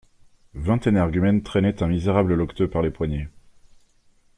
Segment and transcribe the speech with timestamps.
[0.55, 3.29] Vingt énergumènes traînaient un misérable loqueteux par les poignets.